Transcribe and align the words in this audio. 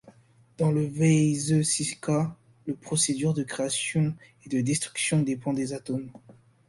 Dans 0.57 0.71
le 0.71 0.81
Vaiśeṣika, 0.87 2.35
le 2.65 2.73
processus 2.75 3.35
de 3.35 3.43
création 3.43 4.15
et 4.43 4.49
de 4.49 4.59
destruction 4.61 5.21
dépend 5.21 5.53
des 5.53 5.73
atomes. 5.73 6.09